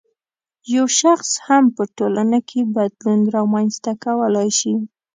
[0.75, 4.73] یو شخص هم په ټولنه کې بدلون رامنځته کولای شي.